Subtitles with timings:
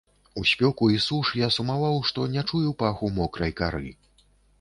[0.39, 3.93] У спёку і суш я сумаваў, што не чую паху мокрай кары.